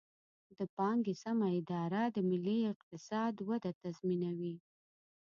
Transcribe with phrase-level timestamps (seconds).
[0.57, 4.55] د پانګې سمه اداره د ملي اقتصاد وده تضمینوي.